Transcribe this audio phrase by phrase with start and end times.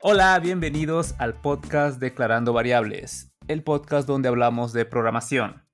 [0.00, 5.64] Hola, bienvenidos al podcast Declarando Variables, el podcast donde hablamos de programación.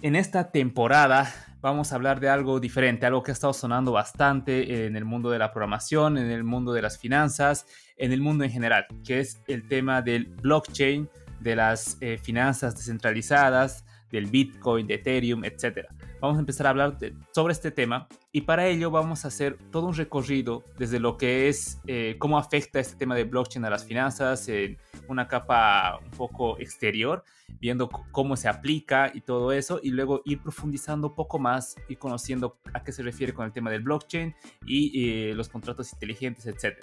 [0.00, 1.28] En esta temporada
[1.60, 5.30] vamos a hablar de algo diferente, algo que ha estado sonando bastante en el mundo
[5.30, 7.66] de la programación, en el mundo de las finanzas,
[7.96, 12.76] en el mundo en general, que es el tema del blockchain, de las eh, finanzas
[12.76, 15.86] descentralizadas, del Bitcoin, de Ethereum, etc.
[16.20, 16.98] Vamos a empezar a hablar
[17.32, 21.48] sobre este tema y para ello vamos a hacer todo un recorrido desde lo que
[21.48, 26.10] es eh, cómo afecta este tema de blockchain a las finanzas en una capa un
[26.10, 27.24] poco exterior,
[27.60, 31.96] viendo cómo se aplica y todo eso y luego ir profundizando un poco más y
[31.96, 34.34] conociendo a qué se refiere con el tema del blockchain
[34.66, 36.78] y los contratos inteligentes, etc.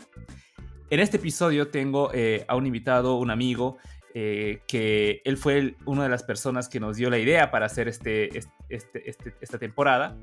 [0.92, 3.78] En este episodio tengo eh, a un invitado, un amigo,
[4.18, 7.90] eh, que él fue una de las personas que nos dio la idea para hacer
[7.90, 8.38] este,
[8.70, 10.16] este, este esta temporada.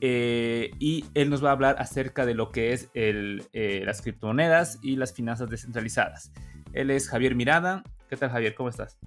[0.00, 4.02] Eh, y él nos va a hablar acerca de lo que es el, eh, las
[4.02, 6.32] criptomonedas y las finanzas descentralizadas.
[6.72, 7.84] Él es Javier Mirada.
[8.08, 8.56] ¿Qué tal Javier?
[8.56, 8.98] ¿Cómo estás?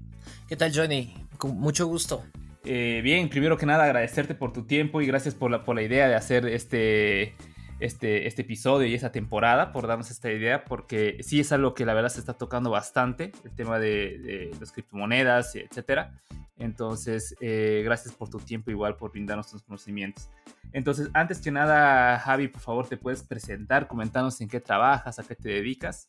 [0.47, 1.14] ¿Qué tal Johnny?
[1.38, 2.23] Con mucho gusto.
[2.64, 6.08] bien, primero que nada agradecerte por tu tiempo y gracias por la, por la idea
[6.08, 7.36] de hacer este,
[7.84, 11.86] este, este episodio y esta temporada, por darnos esta idea, porque sí es algo que
[11.86, 16.17] la verdad se está tocando bastante, el tema de, las criptomonedas, etcétera.
[16.58, 20.30] Entonces, eh, gracias por tu tiempo, igual por brindarnos tus conocimientos.
[20.72, 25.23] Entonces, antes que nada, Javi, por favor, te puedes presentar, comentarnos en qué trabajas, a
[25.23, 26.08] qué te dedicas.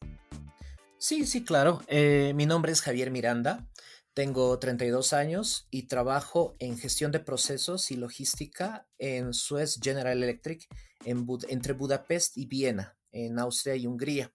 [0.97, 1.83] Sí, sí, claro.
[1.89, 3.67] Eh, mi nombre es Javier Miranda.
[4.15, 10.69] Tengo 32 años y trabajo en gestión de procesos y logística en Suez General Electric
[11.05, 14.33] entre Budapest y Viena, en Austria y Hungría.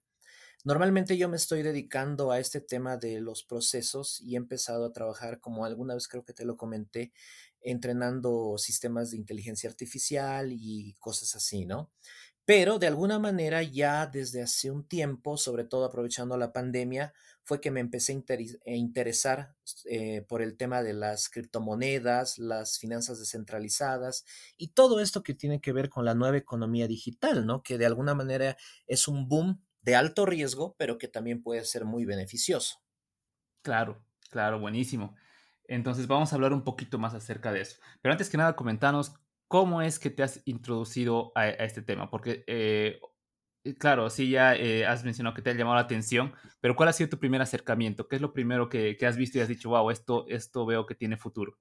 [0.66, 4.92] Normalmente yo me estoy dedicando a este tema de los procesos y he empezado a
[4.92, 7.14] trabajar, como alguna vez creo que te lo comenté,
[7.62, 11.92] entrenando sistemas de inteligencia artificial y cosas así, ¿no?
[12.50, 17.62] Pero de alguna manera ya desde hace un tiempo, sobre todo aprovechando la pandemia, fue
[17.62, 18.24] que me empecé
[18.66, 19.54] a interesar
[19.86, 24.26] eh, por el tema de las criptomonedas, las finanzas descentralizadas
[24.58, 27.62] y todo esto que tiene que ver con la nueva economía digital, ¿no?
[27.62, 31.86] Que de alguna manera es un boom de alto riesgo, pero que también puede ser
[31.86, 32.82] muy beneficioso.
[33.62, 35.16] Claro, claro, buenísimo.
[35.66, 37.78] Entonces vamos a hablar un poquito más acerca de eso.
[38.02, 39.14] Pero antes que nada, comentanos
[39.50, 42.10] ¿cómo es que te has introducido a, este tema?
[42.10, 43.02] Porque, eh,
[43.66, 46.90] eh, claro, sí, ya eh, has mencionado que te ha llamado la atención, pero ¿cuál
[46.90, 48.08] ha sido tu primer acercamiento?
[48.08, 50.96] ¿Qué es lo primero que, has visto y has dicho, wow, esto, esto veo que
[50.96, 51.58] tiene futuro?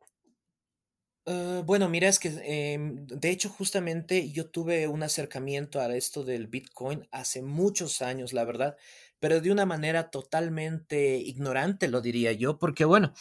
[1.66, 6.46] bueno, mira, es que em, de hecho justamente yo tuve un acercamiento a esto del
[6.46, 8.78] Bitcoin hace muchos años, la verdad,
[9.18, 13.12] pero de una manera totalmente ignorante, lo diría yo, porque bueno,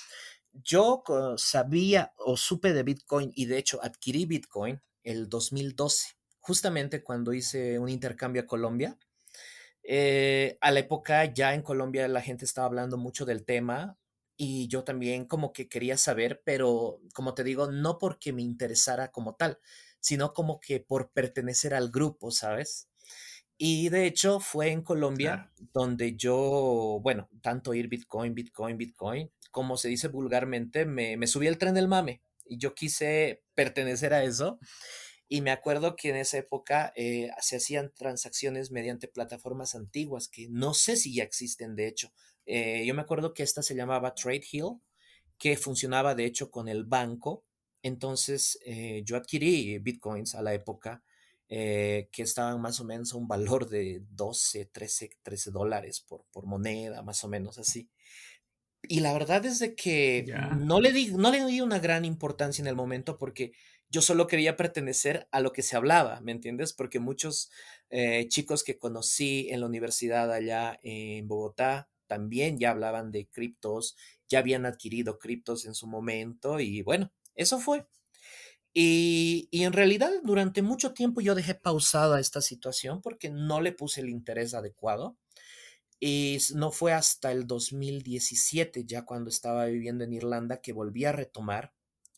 [0.53, 1.03] yo
[1.37, 7.79] sabía o supe de Bitcoin y de hecho adquirí Bitcoin el 2012, justamente cuando hice
[7.79, 8.97] un intercambio a Colombia.
[9.83, 13.97] Eh, a la época ya en Colombia la gente estaba hablando mucho del tema
[14.35, 19.11] y yo también como que quería saber, pero como te digo, no porque me interesara
[19.11, 19.59] como tal,
[19.99, 22.89] sino como que por pertenecer al grupo, ¿sabes?
[23.57, 29.75] Y de hecho fue en Colombia donde yo, bueno, tanto ir Bitcoin, Bitcoin, Bitcoin, como
[29.75, 34.23] se dice vulgarmente, me, me subí al tren del mame y yo quise pertenecer a
[34.23, 34.59] eso.
[35.27, 40.47] Y me acuerdo que en esa época eh, se hacían transacciones mediante plataformas antiguas que
[40.47, 42.13] no sé si ya existen, de hecho.
[42.45, 44.79] Eh, yo me acuerdo que esta se llamaba Trade Hill,
[45.39, 47.43] que funcionaba de hecho con el banco.
[47.81, 51.01] Entonces eh, yo adquirí bitcoins a la época
[51.49, 56.45] que estaban más o menos a un valor de 12, 13, 13 dólares por, por
[56.45, 57.89] moneda, más o menos así.
[58.83, 60.25] Y la verdad es de que
[60.59, 63.51] no le, di, no le di una gran importancia en el momento porque
[63.89, 66.73] yo solo quería pertenecer a lo que se hablaba, ¿me entiendes?
[66.73, 67.49] Porque muchos
[67.89, 73.95] eh, chicos que conocí en la universidad allá en Bogotá también ya hablaban de criptos,
[74.27, 77.85] ya habían adquirido criptos en su momento y bueno, eso fue.
[78.73, 83.71] Y, y, en realidad durante mucho tiempo yo dejé pausada esta situación porque no le
[83.71, 85.17] puse el interés adecuado.
[85.99, 91.11] Y no fue hasta el 2017, ya cuando estaba viviendo en Irlanda, que volví a
[91.11, 91.73] retomar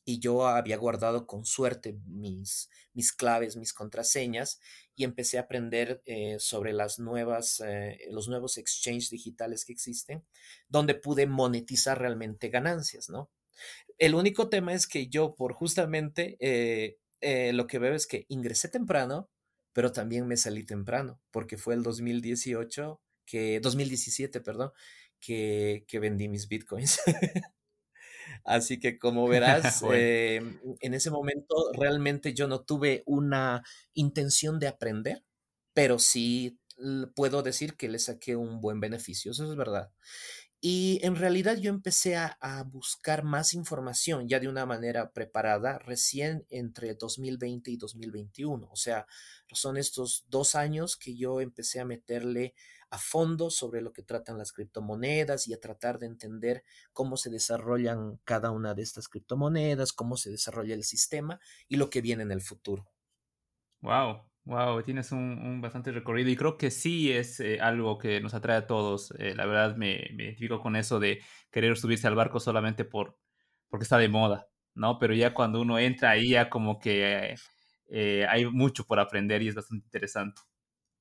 [0.10, 4.60] y yo había guardado con suerte mis, mis claves, mis contraseñas
[4.96, 10.26] y empecé a aprender eh, sobre las nuevas, eh, los nuevos exchanges digitales que existen,
[10.68, 13.30] donde pude monetizar realmente ganancias, ¿no?
[14.00, 18.68] El único tema es que yo, por justamente eh, lo que veo es que ingresé
[18.68, 19.30] temprano,
[19.74, 23.00] pero también me salí temprano, porque fue el 2018
[23.30, 24.72] que 2017, perdón,
[25.20, 27.00] que, que vendí mis bitcoins.
[28.44, 34.68] Así que como verás, em, en ese momento realmente yo no tuve una intención de
[34.68, 35.24] aprender,
[35.74, 36.60] pero sí
[37.14, 39.92] puedo decir que le saqué un buen beneficio, eso es verdad.
[40.62, 42.36] Y en realidad yo empecé a,
[42.66, 48.68] buscar más información ya de una manera preparada recién entre 2020 y 2021.
[48.70, 49.08] O sea,
[49.54, 52.56] son estos dos años que yo empecé a meterle
[52.90, 56.64] a fondo sobre lo que tratan las criptomonedas y a tratar de entender
[56.94, 61.90] cómo se desarrollan cada una de estas criptomonedas, cómo se desarrolla el sistema y lo
[61.90, 62.90] que viene en el futuro.
[63.82, 68.34] Wow, Wow, tienes un, bastante recorrido y creo que sí es eh, algo que nos
[68.34, 69.14] atrae a todos.
[69.20, 71.22] Eh, la verdad me, identifico con eso de
[71.52, 73.20] querer subirse al barco solamente por
[73.70, 74.98] porque está de moda, ¿no?
[75.00, 77.36] Pero ya cuando uno entra ahí ya como que
[77.90, 80.42] eh, hay mucho por aprender y es bastante interesante.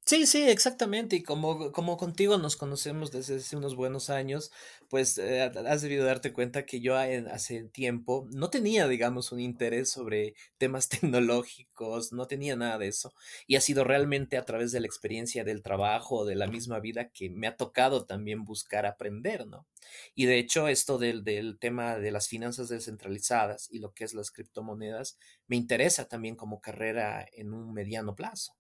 [0.09, 1.17] Sí, sí, exactamente.
[1.17, 4.51] Y como, como contigo nos conocemos desde hace unos buenos años,
[4.89, 9.91] pues eh, has debido darte cuenta que yo hace tiempo no tenía, digamos, un interés
[9.91, 13.13] sobre temas tecnológicos, no tenía nada de eso.
[13.47, 17.11] Y ha sido realmente a través de la experiencia del trabajo, de la misma vida,
[17.11, 19.67] que me ha tocado también buscar aprender, ¿no?
[20.15, 24.15] Y de hecho, esto del, del tema de las finanzas descentralizadas y lo que es
[24.15, 25.19] las criptomonedas,
[25.49, 28.55] me interesa también como carrera en un mediano plazo.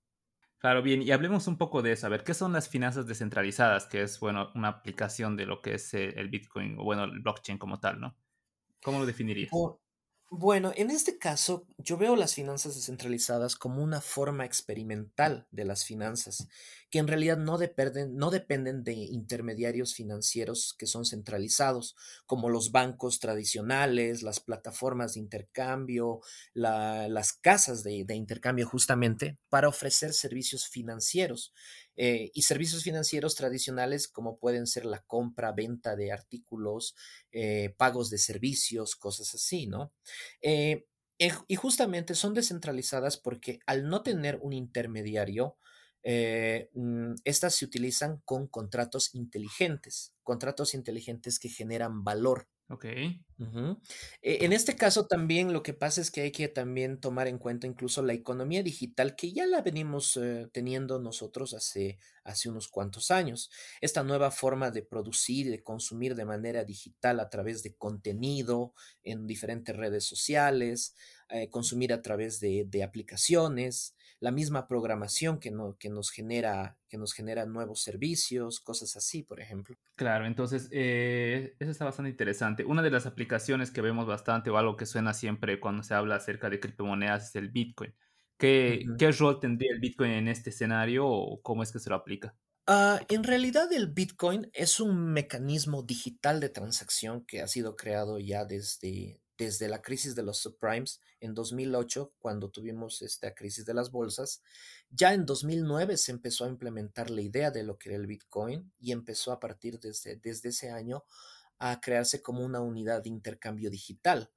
[0.58, 2.06] Claro, bien, y hablemos un poco de eso.
[2.06, 3.86] A ver, ¿qué son las finanzas descentralizadas?
[3.86, 7.20] Que es, bueno, una aplicación de lo que es eh, el Bitcoin, o bueno, el
[7.20, 8.16] blockchain como tal, ¿no?
[8.82, 9.70] ¿Cómo lo definirías?
[10.30, 15.84] Bueno, en este caso, yo veo las finanzas descentralizadas como una forma experimental de las
[15.86, 16.48] finanzas,
[16.90, 21.96] que en realidad no dependen, no dependen de intermediarios financieros que son centralizados,
[22.26, 26.20] como los bancos tradicionales, las plataformas de intercambio,
[26.52, 31.54] las casas de, de intercambio justamente, para ofrecer servicios financieros.
[32.00, 36.94] Eh, y servicios financieros tradicionales como pueden ser la compra, venta de artículos,
[37.32, 39.92] eh, pagos de servicios, cosas así, ¿no?
[40.40, 40.86] Eh,
[41.48, 45.56] y justamente son descentralizadas porque al no tener un intermediario,
[46.04, 52.46] mm, estas se utilizan con contratos inteligentes, contratos inteligentes que generan valor.
[52.68, 52.84] Ok.
[54.22, 57.38] E, en este caso también lo que pasa es que hay que también tomar en
[57.38, 62.68] cuenta incluso la economía digital que ya la venimos eh, teniendo nosotros hace, hace unos
[62.68, 63.50] cuantos años.
[63.80, 68.74] Esta nueva forma de producir y de consumir de manera digital a través de contenido
[69.02, 70.94] en diferentes redes sociales,
[71.30, 76.76] eh, consumir a través de, de aplicaciones, la misma programación que, no, que, nos genera,
[76.88, 79.76] que nos genera nuevos servicios, cosas así, por ejemplo.
[79.94, 82.64] Claro, entonces eh, eso está bastante interesante.
[82.64, 86.16] Una de las aplicaciones que vemos bastante o algo que suena siempre cuando se habla
[86.16, 87.94] acerca de criptomonedas es el Bitcoin.
[88.38, 91.96] ¿Qué, ¿qué rol tendría el Bitcoin en este escenario o cómo es que se lo
[91.96, 92.34] aplica?
[92.68, 98.18] Uh, en realidad el Bitcoin es un mecanismo digital de transacción que ha sido creado
[98.18, 103.72] ya desde, desde la crisis de los subprimes en 2008, cuando tuvimos esta crisis de
[103.72, 104.42] las bolsas,
[104.90, 108.72] ya en 2009 se empezó a implementar la idea de lo que era el Bitcoin
[108.80, 111.04] y empezó a partir desde, desde ese año
[111.58, 114.30] a crearse como una unidad de intercambio digital.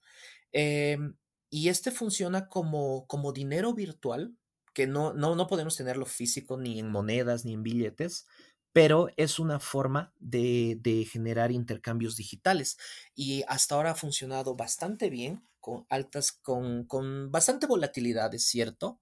[0.52, 1.16] Em,
[1.50, 4.36] y este funciona como, como dinero virtual,
[4.74, 8.28] que no, no, no podemos tenerlo físico ni en monedas ni en billetes,
[8.74, 12.78] pero es una forma de, generar intercambios digitales
[13.16, 16.88] y hasta ahora ha funcionado bastante bien, con altas, con,
[17.32, 19.00] bastante volatilidad, es cierto,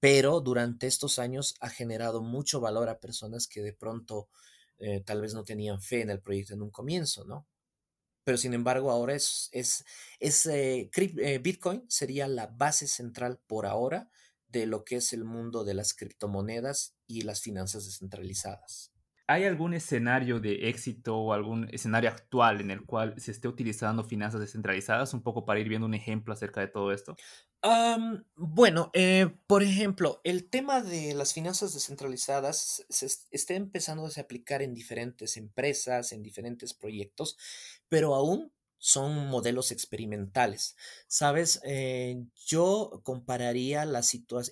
[0.00, 4.28] pero durante estos años ha generado mucho valor a personas que de pronto
[4.78, 7.46] eh, tal vez no tenían fe en el proyecto en un comienzo, ¿no?
[8.24, 14.10] Pero sin embargo ahora es, es, eh, eh, Bitcoin sería la base central por ahora
[14.48, 18.92] de lo que es el mundo de las criptomonedas y las finanzas descentralizadas.
[19.30, 24.02] ¿Hay algún escenario de éxito o algún escenario actual en el cual se esté utilizando
[24.02, 25.12] finanzas descentralizadas?
[25.12, 27.14] Un poco para ir viendo un ejemplo acerca de todo esto.
[28.36, 34.62] bueno, eh, por ejemplo, el tema de las finanzas descentralizadas se, está empezando a aplicar
[34.62, 37.36] en diferentes empresas, en diferentes proyectos,
[37.90, 40.74] pero aún son modelos experimentales.
[41.06, 44.00] Sabes, eh, yo compararía la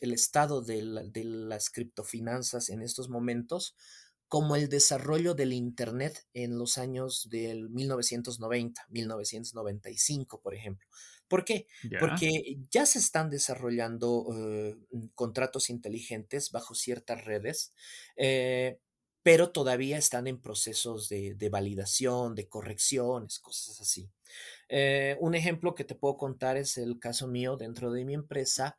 [0.02, 3.74] el estado de, de las criptofinanzas en estos momentos
[4.28, 10.88] como el desarrollo del Internet en los años del 1990, 1995, por ejemplo.
[11.28, 11.66] ¿Por qué?
[11.98, 14.76] Porque ya se están desarrollando eh,
[15.14, 17.72] contratos inteligentes bajo ciertas redes,
[18.16, 18.78] eh,
[19.22, 24.08] pero todavía están en procesos de, validación, de correcciones, cosas así.
[24.68, 28.78] Eh, un ejemplo que te puedo contar es el caso mío dentro de mi empresa.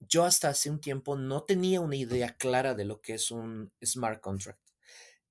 [0.00, 3.72] Yo hasta hace un tiempo no tenía una idea clara de lo que es un
[3.84, 4.60] smart contract.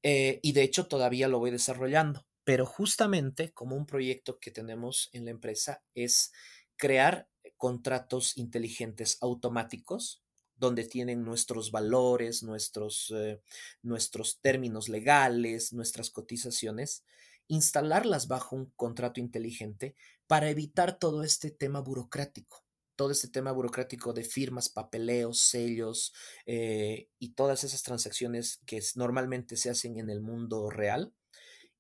[0.04, 5.10] Eh, y de hecho todavía lo voy desarrollando, pero justamente como un proyecto que tenemos
[5.12, 6.32] en la empresa es
[6.78, 10.24] crear contratos inteligentes automáticos
[10.56, 13.42] donde tienen nuestros valores, nuestros, eh,
[13.82, 17.04] nuestros términos legales, nuestras cotizaciones,
[17.48, 19.96] instalarlas bajo un contrato inteligente
[20.28, 22.64] para evitar todo este tema burocrático,
[23.00, 26.14] todo este tema burocrático de firmas, papeleos, sellos
[26.46, 31.14] eh, y todas esas transacciones que normalmente se hacen en el mundo real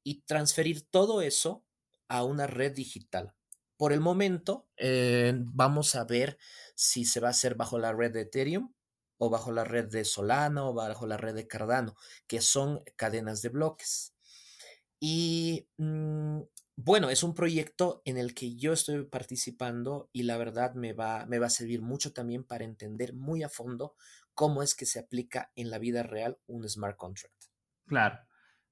[0.02, 1.66] y transferir todo eso
[2.08, 3.36] a una red digital.
[3.76, 6.38] Por el momento, eh, vamos a ver
[6.74, 8.74] si se va a hacer bajo la red de Ethereum
[9.18, 11.98] o bajo la red de Solana o bajo la red de Cardano,
[12.28, 14.14] que son cadenas de bloques.
[15.02, 16.44] Y mm,
[16.82, 21.26] bueno, es un proyecto en el que yo estoy participando y la verdad me va,
[21.26, 23.96] me va a servir mucho también para entender muy a fondo
[24.34, 27.36] cómo es que se aplica en la vida real un smart contract.
[27.86, 28.20] Claro.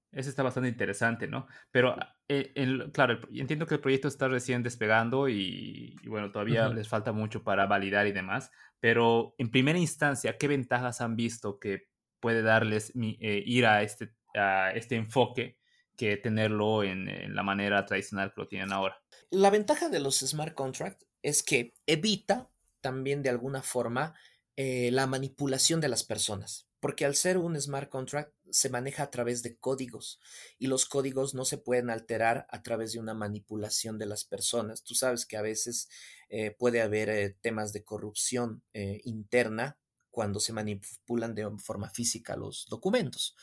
[0.09, 1.47] Eso está bastante interesante, ¿no?
[1.69, 1.97] Pero,
[2.29, 2.53] eh,
[2.93, 7.65] claro, entiendo que el proyecto está recién despegando y, bueno, todavía les falta mucho para
[7.65, 8.49] validar y demás,
[8.79, 11.89] pero en primera instancia, ¿qué ventajas han visto que
[12.21, 15.57] puede darles eh, ir a este, a este enfoque
[15.97, 19.01] que tenerlo en, la manera tradicional que lo tienen ahora?
[19.29, 22.49] La ventaja de los smart contracts es que evita
[22.79, 24.15] también de alguna forma
[24.55, 29.11] eh, la manipulación de las personas, porque al ser un smart contract se maneja a
[29.11, 30.21] través de códigos
[30.57, 34.83] y los códigos no se pueden alterar a través de una manipulación de las personas.
[34.83, 35.89] Tú sabes que a veces
[36.29, 38.63] eh, puede haber eh, temas de corrupción
[39.03, 39.77] interna
[40.17, 43.35] cuando se manipulan de forma física los documentos.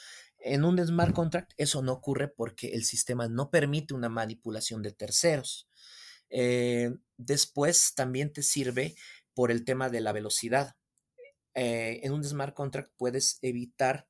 [0.45, 4.93] En un smart contract eso no ocurre porque el sistema no permite una manipulación de
[4.93, 5.69] terceros.
[7.17, 8.95] después también te sirve
[9.35, 10.77] por el tema de la velocidad.
[11.55, 14.09] Eh, en un smart contract puedes evitar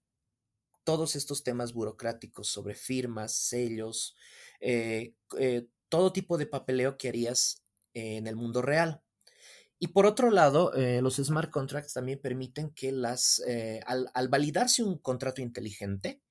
[0.84, 4.16] todos estos temas burocráticos sobre firmas, sellos,
[4.60, 7.62] eh, eh, todo tipo de papeleo que harías
[7.94, 9.02] en el mundo real.
[9.78, 10.72] Y por otro lado,
[11.02, 13.42] los smart contracts también permiten que las,
[13.86, 16.22] al, al, validarse un contrato inteligente,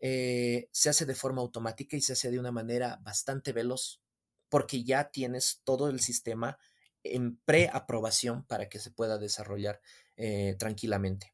[0.00, 4.00] se hace de forma automática y se hace de una manera bastante veloz,
[4.48, 6.58] porque ya tienes todo el sistema
[7.02, 9.80] en preaprobación para que se pueda desarrollar
[10.16, 11.32] eh, tranquilamente.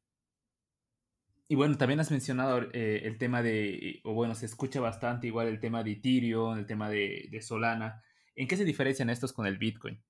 [1.49, 5.49] Y bueno, también has mencionado eh, el tema de, o bueno, se escucha bastante igual
[5.49, 8.03] el tema de Ethereum, el tema de, Solana.
[8.35, 10.03] ¿En qué se diferencian estos con el Bitcoin?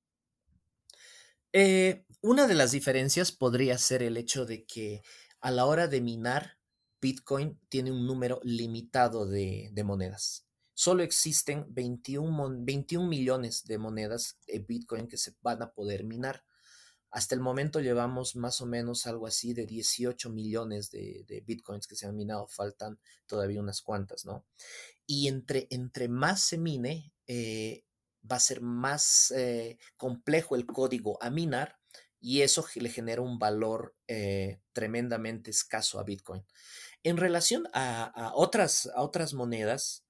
[1.53, 5.03] Eh, una de las diferencias podría ser el hecho de que
[5.41, 6.59] a la hora de minar,
[7.03, 14.61] Bitcoin tiene un número limitado de, monedas solo existen 21, 21 millones de monedas de
[14.61, 16.45] Bitcoin que se van a poder minar.
[17.11, 21.95] Hasta el momento llevamos más o menos algo así de 18 millones de, bitcoins que
[21.95, 22.49] se han minado.
[22.49, 24.47] Faltan todavía unas cuantas, ¿no?
[25.07, 27.85] Y entre, entre más se mine, eh,
[28.29, 31.77] va a ser más eh, complejo el código a minar
[32.23, 36.47] y eso le genera un valor eh, tremendamente escaso a Bitcoin.
[37.05, 40.05] En relación a, otras, a otras monedas,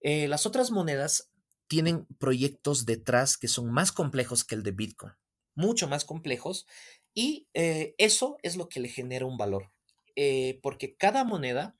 [0.00, 1.30] las otras monedas
[1.66, 5.12] tienen proyectos detrás que son más complejos que el de Bitcoin
[5.56, 6.66] mucho más complejos
[7.12, 9.72] y eh, eso es lo que le genera un valor,
[10.14, 11.76] eh, porque cada moneda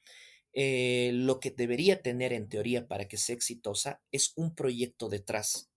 [0.53, 5.71] eh, lo que debería tener en teoría para que sea exitosa es un proyecto detrás.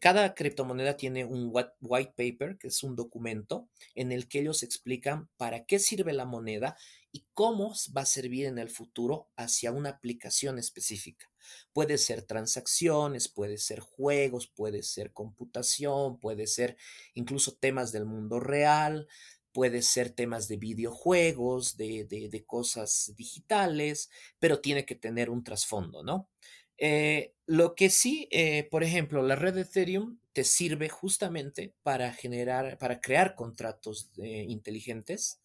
[0.00, 5.28] cada criptomoneda tiene un white paper, que es un documento en el que ellos explican
[5.36, 6.76] para qué sirve la moneda
[7.16, 11.32] y cómo va a servir en el futuro hacia una aplicación específica.
[11.72, 16.76] Puede ser transacciones, puede ser juegos, puede ser computación, puede ser
[17.14, 19.08] incluso temas del mundo real,
[19.50, 26.28] puede ser temas de videojuegos, de, cosas digitales, pero tiene que tener un trasfondo, ¿no?
[26.76, 32.12] Eh, lo que sí, eh, por ejemplo, la red de Ethereum te sirve justamente para
[32.12, 35.40] generar, para crear contratos eh, inteligentes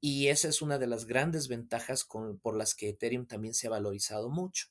[0.00, 2.06] y esa es una de las grandes ventajas
[2.42, 4.66] por las que Ethereum también se ha valorizado mucho.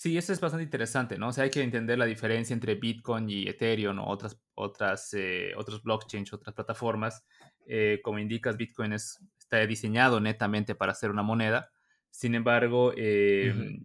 [0.00, 1.28] Sí, eso es bastante interesante, ¿no?
[1.28, 5.52] O sea, hay que entender la diferencia entre Bitcoin y Ethereum o otras, otras, eh,
[5.58, 7.22] otros blockchains, otras plataformas.
[7.66, 11.70] Eh, como indicas, Bitcoin es, está diseñado netamente para ser una moneda.
[12.08, 13.84] Sin embargo, em,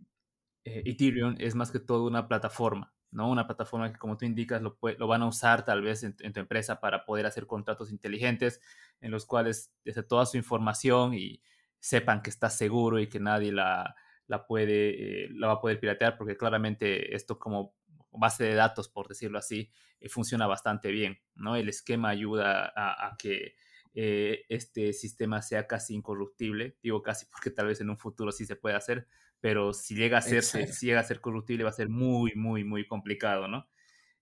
[0.64, 3.30] eh, Ethereum es más que todo una plataforma, ¿no?
[3.30, 6.40] Una plataforma que, como tú indicas, lo, lo van a usar tal vez en, tu
[6.40, 8.62] empresa para poder hacer contratos inteligentes
[9.02, 11.42] en los cuales desde toda su información y
[11.80, 13.96] sepan que está seguro y que nadie la
[14.28, 17.76] la, puede, eh, la va a poder piratear porque claramente esto como
[18.12, 21.56] base de datos, por decirlo así, eh, funciona bastante bien, ¿no?
[21.56, 23.56] El esquema ayuda a, que
[23.94, 28.46] eh, este sistema sea casi incorruptible, digo casi porque tal vez en un futuro sí
[28.46, 29.08] se puede hacer,
[29.46, 32.64] pero si llega a ser, si llega a ser corruptible va a ser muy, muy,
[32.64, 33.70] muy complicado, ¿no?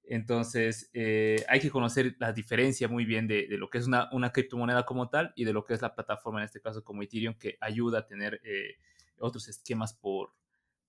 [0.03, 4.33] Entonces, eh, hay que conocer la diferencia muy bien de, lo que es una, una,
[4.33, 7.35] criptomoneda como tal y de lo que es la plataforma, en este caso como Ethereum,
[7.35, 8.75] que ayuda a tener eh,
[9.17, 10.33] otros esquemas por,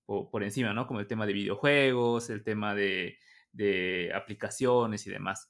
[0.05, 0.85] por, encima, ¿no?
[0.85, 3.17] Como el tema de videojuegos, el tema de,
[3.53, 5.49] de aplicaciones y demás.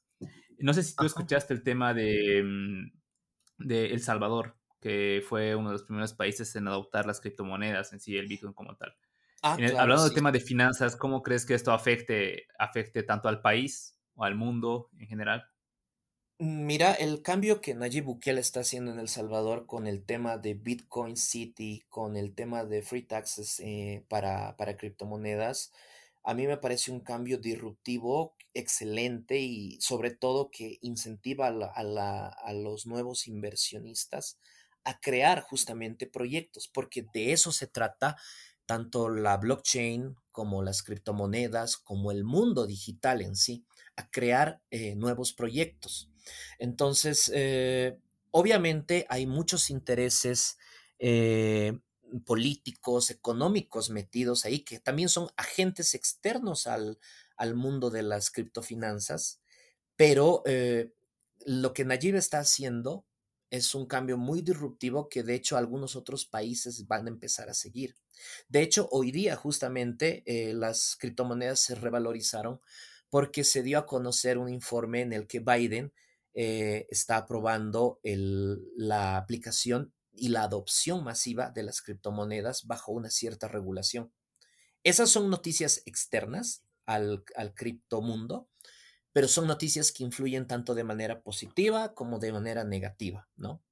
[0.60, 5.70] No sé si tú escuchaste el tema de, mm, de El Salvador, que fue uno
[5.70, 8.96] de los primeros países en adoptar las criptomonedas en sí, el Bitcoin como tal.
[9.42, 13.98] Ah, hablando del tema de finanzas, ¿cómo crees que esto afecte, afecte tanto al país
[14.14, 15.44] o al mundo en general?
[16.38, 20.54] Mira, el cambio que Nayib Bukele está haciendo en El Salvador con el tema de
[20.54, 25.74] Bitcoin City, con el tema de free taxes eh, para, para criptomonedas,
[26.24, 32.54] a mí me parece un cambio disruptivo, excelente y sobre todo que incentiva a, a
[32.54, 34.38] los nuevos inversionistas
[34.86, 38.16] a crear justamente proyectos, porque de eso se trata
[38.66, 43.66] tanto la blockchain como las criptomonedas, como el mundo digital en sí,
[43.96, 46.10] a crear eh, nuevos proyectos.
[46.60, 47.98] Entonces, eh,
[48.32, 50.58] obviamente hay muchos intereses
[51.00, 51.80] eh,
[52.26, 57.00] políticos, económicos metidos ahí, que también son agentes externos al,
[57.38, 59.42] al mundo de las criptofinanzas,
[59.96, 60.44] pero
[61.46, 63.06] lo que Nayib está haciendo
[63.56, 67.54] es un cambio muy disruptivo que de hecho algunos otros países van a empezar a
[67.54, 67.96] seguir.
[68.48, 72.62] De hecho, hoy día justamente eh, las criptomonedas se revalorizaron
[73.10, 75.94] porque se dio a conocer un informe en el que Biden
[76.34, 83.48] eh, está aprobando la aplicación y la adopción masiva de las criptomonedas bajo una cierta
[83.48, 84.12] regulación.
[84.84, 88.50] Esas son noticias externas al, al criptomundo,
[89.16, 93.64] pero son noticias que influyen tanto de manera positiva como de manera negativa, ¿no?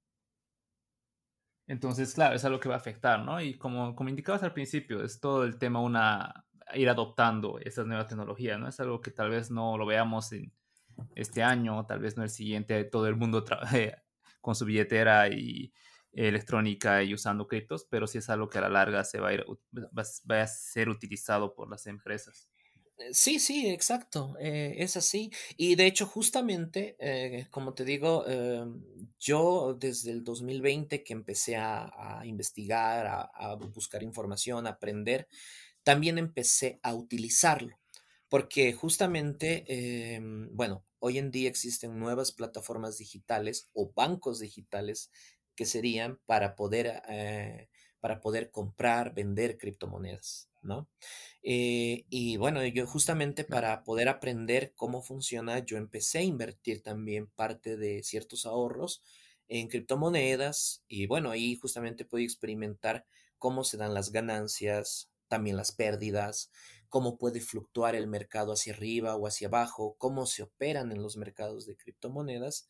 [1.67, 3.41] Entonces, claro, es algo que va a afectar, ¿no?
[3.41, 8.07] Y como, como indicabas al principio, es todo el tema una ir adoptando esas nuevas
[8.07, 8.69] tecnologías, ¿no?
[8.69, 10.53] Es algo que tal vez no lo veamos en
[11.13, 13.43] este año, tal vez no el siguiente, todo el mundo
[14.39, 15.73] con su billetera y
[16.13, 19.33] electrónica y usando criptos, pero sí es algo que a la larga se va a,
[19.33, 22.52] ir, va a ser utilizado por las empresas.
[22.97, 25.31] Eh, sí, sí, exacto, eh, es así.
[25.57, 28.83] Y de hecho, justamente, eh, como te digo, em,
[29.19, 35.27] yo desde el 2020 que empecé a, investigar, a, buscar información, a aprender,
[35.83, 37.79] también empecé a utilizarlo,
[38.29, 39.65] porque justamente,
[40.51, 45.11] bueno, hoy en día existen nuevas plataformas digitales o bancos digitales
[45.55, 47.01] que serían para poder,
[48.01, 50.89] para poder comprar, vender criptomonedas, ¿no?
[51.43, 57.27] Eh, y bueno, yo justamente para poder aprender cómo funciona, yo empecé a invertir también
[57.27, 59.03] parte de ciertos ahorros
[59.47, 63.05] en criptomonedas y bueno, ahí justamente pude experimentar
[63.37, 66.51] cómo se dan las ganancias, también las pérdidas,
[66.89, 71.17] cómo puede fluctuar el mercado hacia arriba o hacia abajo, cómo se operan en los
[71.17, 72.69] mercados de criptomonedas.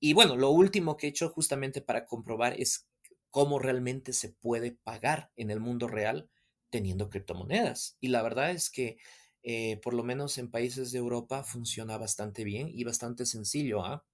[0.00, 2.88] Y bueno, lo último que he hecho justamente para comprobar es
[3.30, 6.30] cómo realmente se puede pagar en el mundo real
[6.70, 7.96] teniendo criptomonedas.
[8.00, 8.98] Y la verdad es que,
[9.42, 13.84] eh, por lo menos en países de Europa, funciona bastante bien y bastante sencillo.
[13.84, 14.04] ¿ah?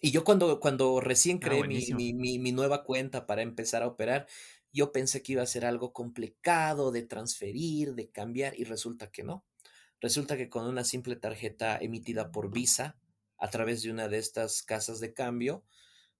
[0.00, 4.26] Y yo cuando, cuando recién ah, creé mi, mi, nueva cuenta para empezar a operar,
[4.72, 9.22] yo pensé que iba a ser algo complicado de transferir, de cambiar, y resulta que
[9.22, 9.44] no.
[10.00, 12.98] Resulta que con una simple tarjeta emitida por Visa
[13.38, 15.64] a través de una de estas casas de cambio,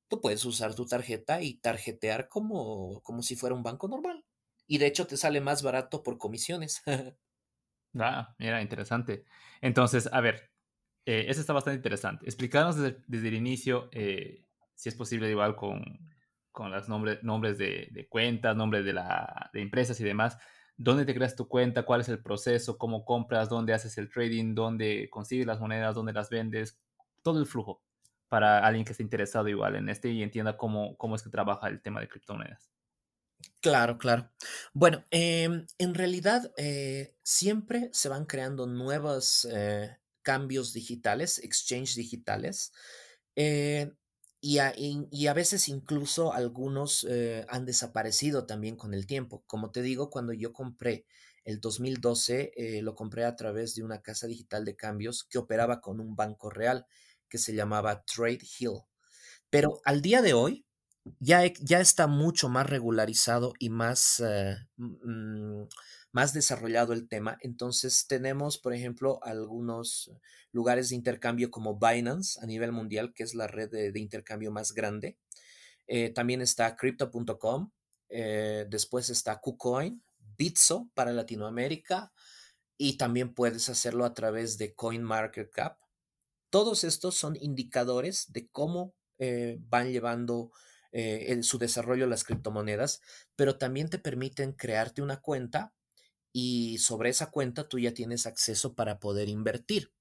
[0.08, 4.25] tú puedes usar tu tarjeta y tarjetear como, como si fuera un banco normal
[4.66, 6.82] y de hecho te sale más barato por comisiones.
[7.98, 9.24] ah, mira, interesante.
[9.60, 10.50] Entonces, a ver,
[11.04, 12.26] eh, eso está bastante interesante.
[12.26, 15.82] Explicarnos desde, el inicio, eh, si es posible, igual con,
[16.50, 20.38] con los nombres, nombres de, de, cuentas, nombres de, la, de empresas y demás.
[20.76, 21.84] ¿Dónde te creas tu cuenta?
[21.84, 22.76] ¿Cuál es el proceso?
[22.76, 23.48] ¿Cómo compras?
[23.48, 24.54] ¿Dónde haces el trading?
[24.54, 25.94] ¿Dónde consigues las monedas?
[25.94, 26.78] ¿Dónde las vendes?
[27.22, 27.82] Todo el flujo
[28.28, 31.68] para alguien que esté interesado igual en este y entienda cómo, cómo es que trabaja
[31.68, 32.75] el tema de criptomonedas.
[33.66, 34.30] Claro, claro.
[34.74, 42.72] Bueno, em, en realidad eh, siempre se van creando nuevos eh, cambios digitales, exchange digitales,
[43.34, 43.90] eh,
[44.40, 47.04] y, a, y, a, veces incluso algunos
[47.48, 49.42] han desaparecido también con el tiempo.
[49.48, 51.04] Como te digo, cuando yo compré
[51.44, 52.52] el 2012,
[52.82, 56.50] lo compré a través de una casa digital de cambios que operaba con un banco
[56.50, 56.86] real
[57.28, 58.82] que se llamaba Trade Hill.
[59.50, 60.65] Pero al día de hoy,
[61.20, 65.64] ya, ya está mucho más regularizado y más, eh, mm,
[66.12, 67.38] más desarrollado el tema.
[67.40, 70.10] Entonces tenemos, por ejemplo, algunos
[70.52, 74.72] lugares de intercambio como Binance a nivel mundial, que es la red de, intercambio más
[74.72, 75.16] grande.
[75.86, 77.70] Eh, también está crypto.com,
[78.08, 80.02] eh, después está KuCoin,
[80.36, 82.12] Bitso para Latinoamérica,
[82.78, 85.78] y también puedes hacerlo a través de CoinMarketCap.
[86.50, 88.94] Todos estos son indicadores de cómo
[89.70, 90.52] van llevando
[90.92, 93.00] eh, en su desarrollo las criptomonedas,
[93.36, 95.74] pero también te permiten crearte una cuenta
[96.32, 99.92] y sobre esa cuenta tú ya tienes acceso para poder invertir.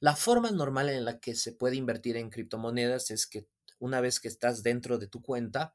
[0.00, 3.46] La forma normal en la que se puede invertir en criptomonedas es que
[3.78, 5.74] una vez que estás dentro de tu cuenta,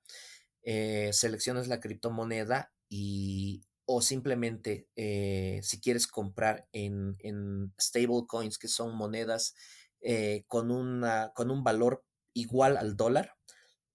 [0.63, 8.57] eh, seleccionas la criptomoneda y o simplemente eh, si quieres comprar en, en stable coins,
[8.57, 9.55] que son monedas
[10.01, 11.03] eh, con,
[11.33, 12.03] con un valor
[12.33, 13.36] igual al dólar,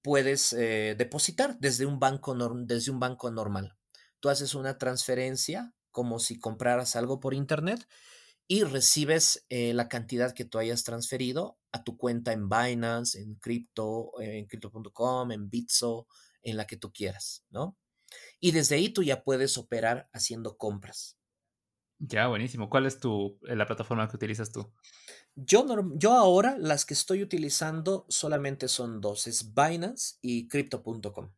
[0.03, 2.35] puedes depositar desde un, banco
[2.65, 3.77] desde un banco normal.
[4.21, 7.87] Tú haces una transferencia como si compraras algo por internet
[8.49, 13.37] y recibes eh, la cantidad que tú hayas transferido a tu cuenta en Binance, en
[13.37, 16.07] Crypto, en Crypto.com, en Bitso,
[16.43, 17.79] en la que tú quieras, ¿no?
[18.41, 21.17] Y desde ahí tú ya puedes operar haciendo compras.
[21.99, 22.69] Ya, buenísimo.
[22.69, 24.71] ¿Cuál es tu, eh, la plataforma que utilizas tú?
[25.35, 25.67] Yo,
[25.97, 31.33] yo ahora las que estoy utilizando solamente son dos, es Binance y Crypto.com.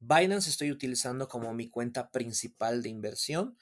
[0.00, 3.56] Binance estoy utilizando como mi cuenta principal de inversión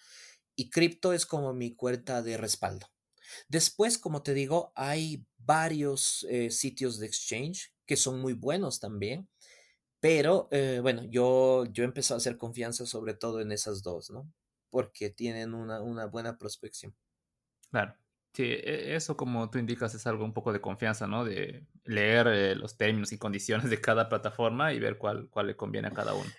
[0.55, 2.87] y cripto es como mi cuenta de respaldo.
[3.49, 9.29] Después, como te digo, hay varios eh, sitios de exchange que son muy buenos también,
[10.01, 14.31] pero eh, bueno, yo, yo empezado a hacer confianza sobre todo en esas dos, ¿no?
[14.71, 16.95] Porque tienen una, una buena prospección.
[17.71, 17.95] Claro.
[18.37, 21.25] Sí, e, eso como tú indicas es algo un poco de confianza, ¿no?
[21.25, 25.57] De leer eh, los términos y condiciones de cada plataforma y ver cuál, cuál le
[25.57, 26.37] conviene a cada uno.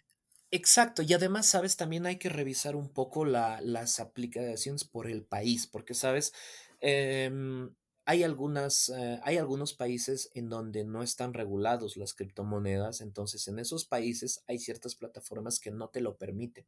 [0.51, 5.25] Exacto, y además, sabes, también hay que revisar un poco la, las aplicaciones por el
[5.25, 6.33] país, porque, sabes,
[6.79, 13.45] em, hay, algunas, eh, hay algunos países en donde no están regulados las criptomonedas, entonces
[13.49, 16.65] en esos países hay ciertas plataformas que no te lo permiten.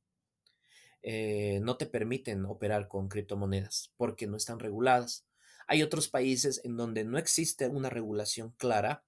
[1.01, 5.25] Eh, no te permiten operar con criptomonedas porque no están reguladas.
[5.67, 9.03] Hay otros países en donde no existe una regulación clara,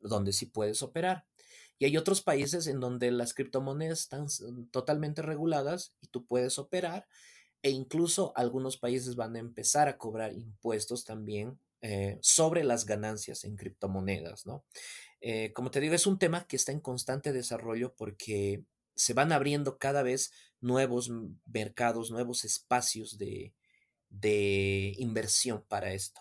[0.00, 1.26] donde sí puedes operar.
[1.78, 4.26] Y hay otros países en donde las criptomonedas están
[4.70, 7.06] totalmente reguladas y tú puedes operar
[7.62, 13.44] e incluso algunos países van a empezar a cobrar impuestos también eh, sobre las ganancias
[13.44, 14.64] en criptomonedas, ¿no?
[15.22, 18.62] Eh, como te digo, es un tema que está en constante desarrollo porque
[18.94, 21.10] se van abriendo cada vez nuevos
[21.46, 23.52] mercados, nuevos espacios de,
[24.98, 26.20] inversión para esto.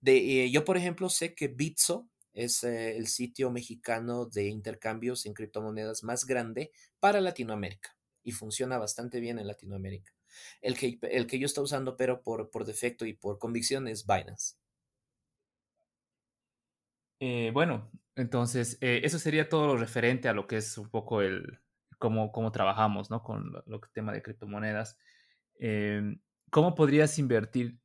[0.00, 5.26] De, eh, yo, por ejemplo, sé que Bitso es eh, el sitio mexicano de intercambios
[5.26, 6.70] en criptomonedas más grande
[7.00, 10.12] para Latinoamérica y funciona bastante bien en Latinoamérica.
[10.60, 14.06] El que, el que yo estoy usando, pero por, por defecto y por convicción, es
[14.06, 14.56] Binance.
[17.20, 21.60] Eh, bueno, entonces eso sería todo lo referente a lo que es un poco el
[22.02, 23.22] cómo, cómo trabajamos ¿no?
[23.22, 24.98] con lo, tema de criptomonedas.
[25.54, 27.78] Em, ¿Cómo podrías invertir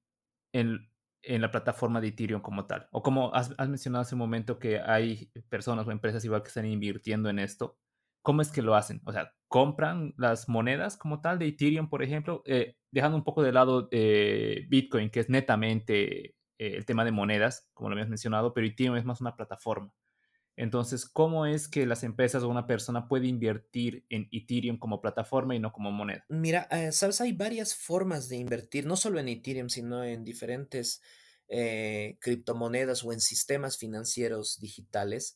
[0.53, 0.89] en
[1.23, 2.88] en la plataforma de Ethereum como tal.
[2.91, 6.65] O como has, mencionado hace un momento que hay personas o empresas igual que están
[6.65, 7.77] invirtiendo en esto.
[8.21, 9.01] ¿Cómo es que lo hacen?
[9.06, 13.43] O sea, compran las monedas como tal de Ethereum, por ejemplo, eh, dejando un poco
[13.43, 18.10] de lado eh, Bitcoin, que es netamente eh, el tema de monedas, como lo habías
[18.10, 19.91] mencionado, pero Ethereum es más una plataforma.
[20.58, 25.56] Entonces, ¿cómo es que las empresas o una persona puede invertir en Ethereum como plataforma
[25.56, 26.26] y no como moneda?
[26.30, 31.02] Mira, eh, sabes, hay varias formas de invertir, no solo en Ethereum, sino en diferentes
[31.48, 35.36] eh, criptomonedas o en sistemas financieros digitales.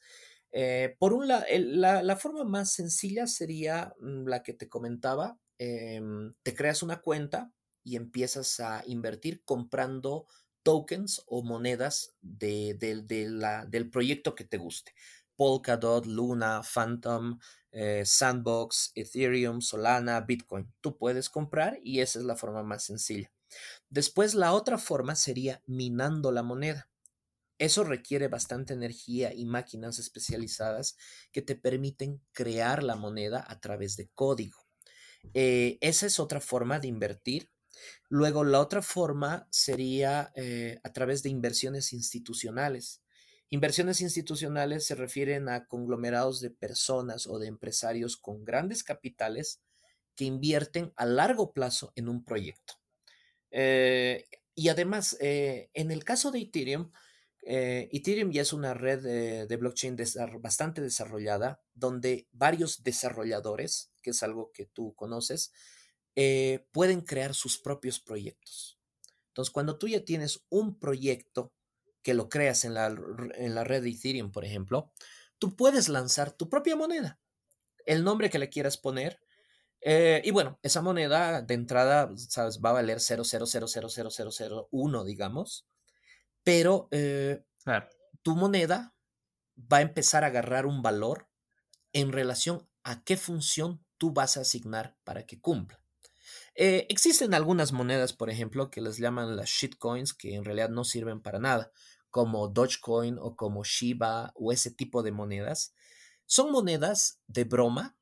[0.51, 5.39] Eh, por un lado, la, forma más sencilla sería mm, la que te comentaba.
[5.59, 7.53] Em, te creas una cuenta
[7.83, 10.25] y empiezas a invertir comprando
[10.63, 14.93] tokens o monedas de, del proyecto que te guste.
[15.35, 17.39] Polkadot, Luna, Phantom,
[17.71, 20.71] eh, Sandbox, Ethereum, Solana, Bitcoin.
[20.81, 23.31] Tú puedes comprar y esa es la forma más sencilla.
[23.89, 26.89] Después la otra forma sería minando la moneda.
[27.57, 30.97] Eso requiere bastante energía y máquinas especializadas
[31.31, 34.65] que te permiten crear la moneda a través de código.
[35.33, 37.51] Eh, esa es otra forma de invertir
[38.09, 43.01] Luego, la otra forma sería eh, a través de inversiones institucionales.
[43.49, 49.61] Inversiones institucionales se refieren a conglomerados de personas o de empresarios con grandes capitales
[50.15, 52.75] que invierten a largo plazo en un proyecto.
[53.51, 56.91] Eh, y además, eh, en el caso de Ethereum,
[57.43, 59.97] Ethereum ya es una red de, de blockchain
[60.39, 65.51] bastante desarrollada, donde varios desarrolladores, que es algo que tú conoces,
[66.15, 68.79] eh, pueden crear sus propios proyectos.
[69.29, 71.53] Entonces, cuando tú ya tienes un proyecto
[72.03, 72.87] que lo creas en la,
[73.35, 74.91] en la red de Ethereum, por ejemplo,
[75.39, 77.19] tú puedes lanzar tu propia moneda,
[77.85, 79.19] el nombre que le quieras poner,
[79.81, 85.67] Eh, y bueno, esa moneda de entrada, sabes, va a valer 0.0000001, digamos,
[86.43, 87.43] pero eh,
[88.23, 88.95] tu moneda
[89.57, 91.29] va a empezar a agarrar un valor
[91.93, 95.80] en relación a qué función tú vas a asignar para que cumpla.
[96.55, 100.83] Eh, existen algunas monedas, por ejemplo, que les llaman las shitcoins, que en realidad no
[100.83, 101.71] sirven para nada,
[102.09, 105.73] como Dogecoin o como Shiba o ese tipo de monedas.
[106.25, 107.97] Son monedas de broma,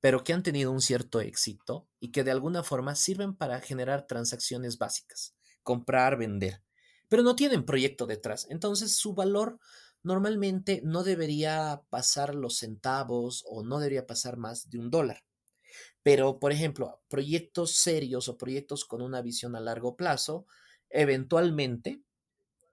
[0.00, 4.06] pero que han tenido un cierto éxito y que de alguna forma sirven para generar
[4.06, 6.62] transacciones básicas, comprar, vender,
[7.08, 8.46] pero no tienen proyecto detrás.
[8.50, 9.58] Entonces su valor
[10.02, 15.24] normalmente no debería pasar los centavos o no debería pasar más de un dólar.
[16.02, 20.46] Pero, por ejemplo, proyectos serios o proyectos con una visión a largo plazo,
[20.90, 22.02] eventualmente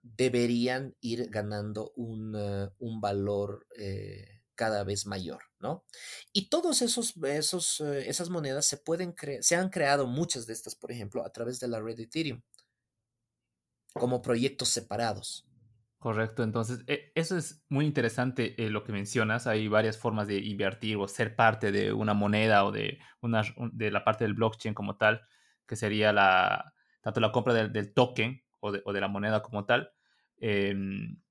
[0.01, 5.85] deberían ir ganando un, eh, valor eh, cada vez mayor, ¿no?
[6.33, 10.75] Y todos esos, esos eh, esas monedas se pueden se han creado muchas de estas,
[10.75, 12.41] por ejemplo, a través de la red Ethereum,
[13.93, 15.45] como proyectos separados.
[16.01, 19.45] Correcto, entonces e, eso es muy interesante eh, lo que mencionas.
[19.45, 23.91] Hay varias formas de invertir o ser parte de una moneda o de, una, de
[23.91, 25.21] la parte del blockchain como tal,
[25.67, 29.91] que sería la, tanto la compra del, token o de, la moneda como tal,
[30.39, 31.21] em,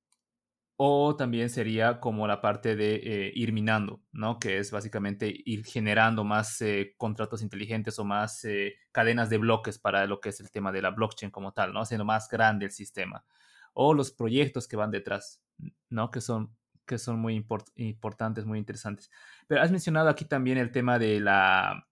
[0.76, 4.38] o también sería como la parte de eh, ir minando, ¿no?
[4.38, 8.46] Que es básicamente ir generando más eh, contratos inteligentes o más
[8.92, 11.80] cadenas de bloques para lo que es el tema de la blockchain como tal, ¿no?
[11.82, 13.24] Haciendo más grande el sistema
[13.82, 15.40] o los proyectos que van detrás,
[15.88, 16.10] ¿no?
[16.10, 17.42] Que son, que son muy
[17.76, 19.10] importantes, muy interesantes.
[19.46, 21.88] Pero has mencionado aquí también el tema de la,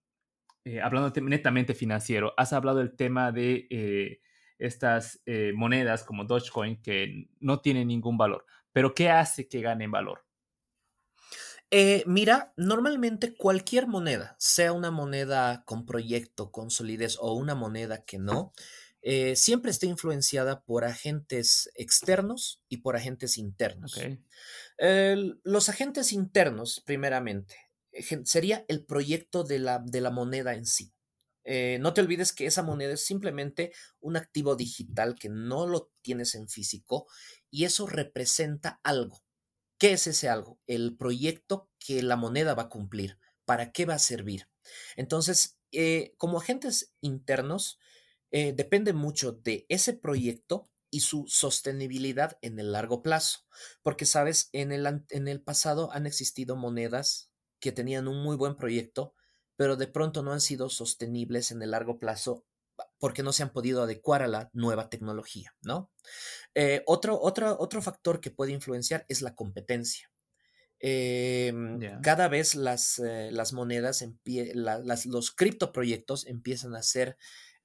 [0.66, 4.20] eh, hablando netamente financiero, has hablado del tema de eh,
[4.58, 8.44] estas eh, monedas como Dogecoin que no tienen ningún valor.
[8.70, 10.26] Pero ¿qué hace que ganen valor?
[12.06, 18.18] mira, normalmente cualquier moneda, sea una moneda con proyecto, con solidez o una moneda que
[18.18, 18.52] no,
[19.10, 23.98] eh, siempre está influenciada por agentes externos y por agentes internos.
[25.44, 27.56] los agentes internos, primeramente,
[28.24, 30.92] sería el proyecto de la, de la moneda en sí.
[31.44, 35.90] Eh, no te olvides que esa moneda es simplemente un activo digital que no lo
[36.02, 37.06] tienes en físico
[37.50, 39.24] y eso representa algo.
[39.78, 40.60] ¿Qué es ese algo?
[40.66, 43.16] El proyecto que la moneda va a cumplir.
[43.46, 44.50] ¿Para qué va a servir?
[44.96, 47.78] Entonces, eh, como agentes internos,
[48.30, 53.40] eh, depende mucho de ese proyecto y su sostenibilidad en el largo plazo.
[53.82, 58.56] Porque, sabes, en el, en el pasado han existido monedas que tenían un muy buen
[58.56, 59.14] proyecto,
[59.56, 62.46] pero de pronto no han sido sostenibles en el largo plazo
[62.98, 65.90] porque no se han podido adecuar a la nueva tecnología, ¿no?
[66.54, 70.10] Eh, otro, otro, otro factor que puede influenciar es la competencia.
[70.80, 77.16] Em, cada vez las, eh, las monedas, las, los criptoproyectos empiezan a ser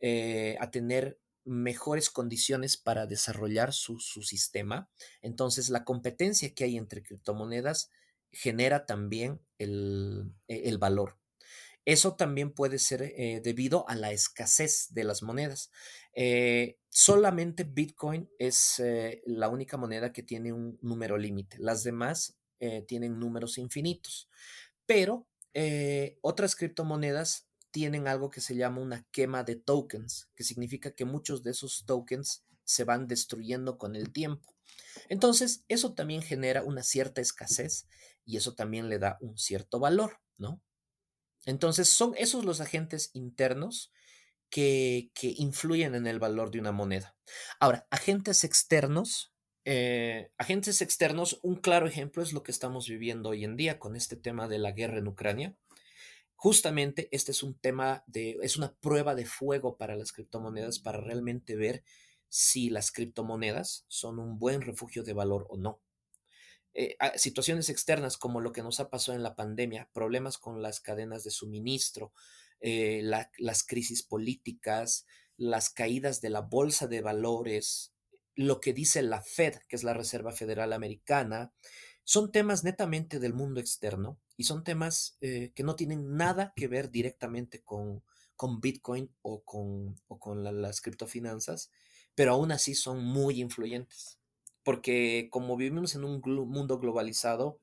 [0.06, 4.90] eh, a tener mejores condiciones para desarrollar su, sistema.
[5.22, 7.90] Entonces, la competencia que hay entre criptomonedas
[8.30, 11.18] genera también el, e, valor.
[11.86, 15.72] Eso también puede ser eh, debido a la escasez de las monedas.
[16.14, 18.84] Eh, solamente Bitcoin es
[19.26, 21.56] la única moneda que tiene un número límite.
[21.60, 22.38] Las demás
[22.88, 24.30] tienen números infinitos.
[24.86, 25.28] Pero
[26.22, 31.42] otras criptomonedas tienen algo que se llama una quema de tokens, que significa que muchos
[31.42, 34.56] de esos tokens se van destruyendo con el tiempo.
[35.10, 37.88] Entonces, eso también genera una cierta escasez
[38.26, 40.62] y eso también le da un cierto valor, ¿no?
[41.48, 43.92] Entonces, son esos los agentes internos
[44.52, 47.18] que, influyen en el valor de una moneda.
[47.60, 49.34] Ahora, agentes externos,
[49.66, 53.96] eh, agentes externos, un claro ejemplo es lo que estamos viviendo hoy en día con
[53.96, 55.58] este tema de la guerra en Ucrania.
[56.44, 61.00] Justamente este es un tema de, es una prueba de fuego para las criptomonedas para
[61.00, 61.86] realmente ver
[62.28, 65.80] si las criptomonedas son un buen refugio de valor o no.
[66.74, 70.82] Eh, situaciones externas como lo que nos ha pasado en la pandemia, problemas con las
[70.82, 72.12] cadenas de suministro,
[72.60, 73.02] eh,
[73.38, 75.06] las crisis políticas,
[75.38, 77.94] las caídas de la bolsa de valores,
[78.36, 81.54] lo que dice la Fed, que es la Reserva Federal Americana,
[82.04, 86.68] son temas netamente del mundo externo y son temas eh, que no tienen nada que
[86.68, 88.04] ver directamente con,
[88.36, 91.72] con Bitcoin o con, o con las criptofinanzas,
[92.16, 94.20] pero aún así son muy influyentes.
[94.64, 97.60] Porque como vivimos en un mundo globalizado,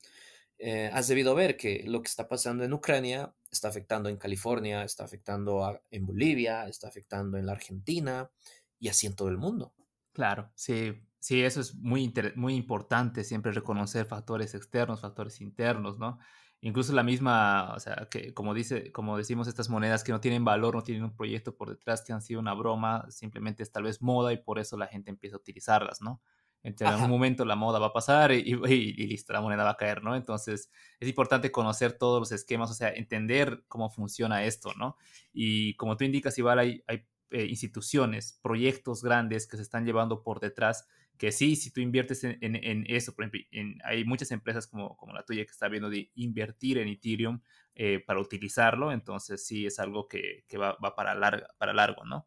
[0.59, 4.85] eh, has debido ver que lo que está pasando en Ucrania está afectando en California,
[4.85, 8.31] está afectando en Bolivia, está afectando en la Argentina
[8.79, 9.73] y así en todo el mundo.
[10.13, 16.19] Claro, sí, sí, eso es muy, muy importante, siempre reconocer factores externos, factores internos, ¿no?
[16.63, 20.45] incluso la misma, o sea, que como, dice, como decimos, estas monedas que no tienen
[20.45, 23.85] valor, no tienen un proyecto por detrás, que han sido una broma, simplemente es tal
[23.85, 26.21] vez moda y por eso la gente empieza a utilizarlas, ¿no?
[26.63, 29.71] Entonces, en algún momento la moda va a pasar y, y, listo, la moneda va
[29.71, 30.15] a caer, ¿no?
[30.15, 34.99] Entonces, es importante conocer todos los esquemas, o sea, entender cómo funciona esto, ¿no?
[35.33, 40.23] Y como tú indicas, igual hay, hay eh, instituciones, proyectos grandes que se están llevando
[40.23, 40.87] por detrás
[41.21, 43.43] que sí, si tú inviertes en, eso, por ejemplo,
[43.85, 47.43] hay muchas empresas como, como, la tuya que está viendo de invertir en Ethereum
[47.75, 52.07] eh, para utilizarlo, entonces sí es algo que, que va, va, para, larga, para largo,
[52.07, 52.27] ¿no?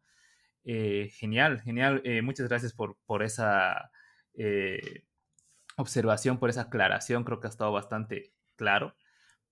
[0.62, 2.02] Eh, genial, genial.
[2.04, 3.90] Eh, muchas gracias por, por esa
[5.76, 8.94] observación, por esa aclaración, creo que ha estado bastante claro.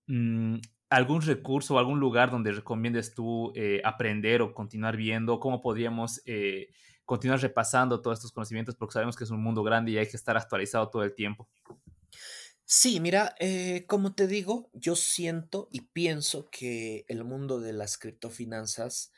[0.07, 3.51] Mm, ¿Algún recurso o algún lugar donde recomiendes tú
[3.83, 5.41] aprender o continuar viendo?
[5.41, 6.21] ¿Cómo podríamos
[7.05, 10.17] continuar repasando todos estos conocimientos porque sabemos que es un mundo grande y hay que
[10.17, 11.47] estar actualizado todo el tiempo.
[12.65, 17.97] Sí, mira, eh, como te digo, yo siento y pienso que el mundo de las
[17.97, 19.11] criptofinanzas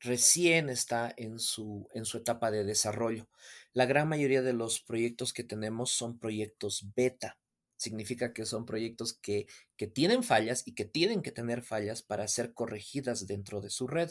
[0.00, 3.28] recién está en su, en su etapa de desarrollo.
[3.72, 7.38] La gran mayoría de los proyectos que tenemos son proyectos beta.
[7.76, 9.46] Significa que son proyectos que,
[9.76, 13.86] que tienen fallas y que tienen que tener fallas para ser corregidas dentro de su
[13.86, 14.10] red.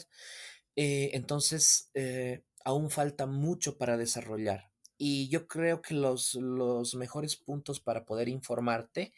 [0.76, 4.70] Eh, entonces, eh, aún falta mucho para desarrollar.
[4.96, 9.12] Y yo creo que los, los mejores puntos para poder informarte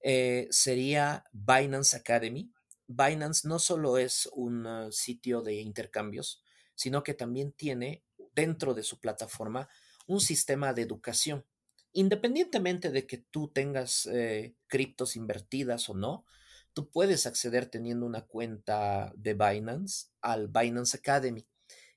[0.00, 2.52] eh, sería Binance Academy.
[2.86, 6.44] Binance no solo es un uh, sitio de intercambios,
[6.76, 9.68] sino que también tiene dentro de su plataforma
[10.06, 11.44] un sistema de educación.
[11.92, 16.24] Independientemente de que tú tengas eh, criptos invertidas o no,
[16.72, 21.46] tú puedes acceder teniendo una cuenta de Binance al Binance Academy.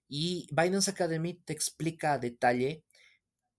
[0.10, 2.84] Y Binance Academy te explica a detalle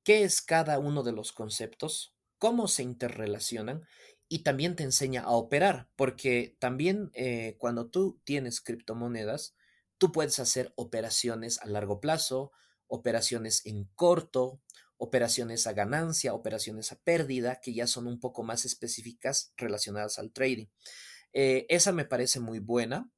[0.05, 3.85] qué es cada uno de los conceptos, cómo se interrelacionan
[4.29, 9.57] y también te enseña a operar, porque también eh, cuando tú tienes criptomonedas,
[9.99, 12.53] tú puedes hacer operaciones a largo plazo,
[12.87, 14.61] operaciones en corto,
[14.97, 20.33] operaciones a ganancia, operaciones a pérdida, que ya son un poco más específicas relacionadas al
[20.33, 20.67] trading.
[21.33, 23.11] Eh, esa me parece muy buena.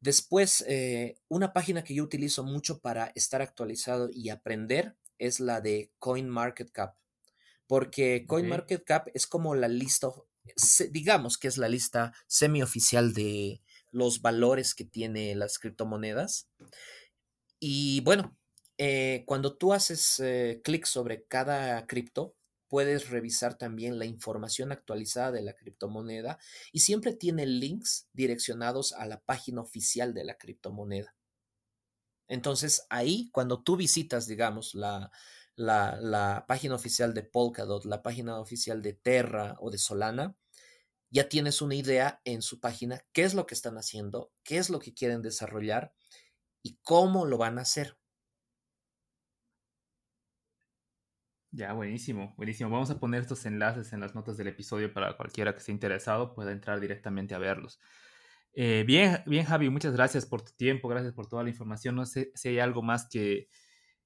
[0.00, 5.60] Después, eh, una página que yo utilizo mucho para estar actualizado y aprender es la
[5.60, 6.96] de CoinMarketCap,
[7.66, 10.08] porque CoinMarketCap es como la lista,
[10.90, 16.48] digamos que es la lista semioficial de los valores que tiene las criptomonedas.
[17.58, 18.36] Y bueno,
[18.78, 22.36] eh, cuando tú haces eh, clic sobre cada cripto,
[22.68, 26.38] puedes revisar también la información actualizada de la criptomoneda
[26.72, 31.14] y siempre tiene links direccionados a la página oficial de la criptomoneda.
[32.28, 35.10] Entonces ahí, cuando tú visitas, digamos, la,
[35.56, 40.36] la, página oficial de Polkadot, la página oficial de Terra o de Solana,
[41.10, 44.70] ya tienes una idea en su página qué es lo que están haciendo, qué es
[44.70, 45.94] lo que quieren desarrollar
[46.62, 47.97] y cómo lo van a hacer.
[51.50, 52.68] Ya, buenísimo, buenísimo.
[52.70, 56.34] Vamos a poner estos enlaces en las notas del episodio para cualquiera que esté interesado
[56.34, 57.80] pueda entrar directamente a verlos.
[58.52, 61.94] Eh, bien, bien, Javi, muchas gracias por tu tiempo, gracias por toda la información.
[61.94, 63.48] No sé si hay algo más que,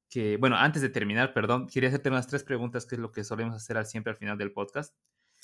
[0.09, 3.24] que, bueno, antes de terminar, perdón, quería hacerte unas tres preguntas, que es lo que
[3.24, 4.94] solemos hacer al, siempre al final del podcast,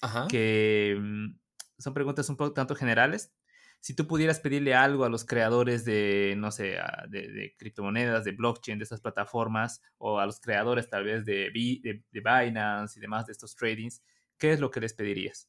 [0.00, 0.28] Ajá.
[0.28, 1.38] que mm,
[1.78, 3.32] son preguntas un poco tanto generales
[3.80, 6.76] si tú pudieras pedirle algo a los creadores de, no sé,
[7.08, 12.20] de, criptomonedas, de blockchain, de estas plataformas, o a los creadores tal vez de, de,
[12.20, 14.02] Binance y demás de estos tradings,
[14.36, 15.48] ¿qué es lo que les pedirías?